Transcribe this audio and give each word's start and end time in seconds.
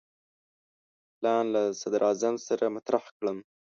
پلان 1.17 1.45
له 1.55 1.63
صدراعظم 1.81 2.35
سره 2.47 2.65
مطرح 2.75 3.03
کړم. 3.17 3.37